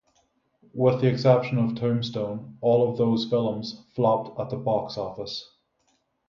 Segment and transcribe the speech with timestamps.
[0.73, 5.47] With the exception of "Tombstone", all of those films flopped at the box office.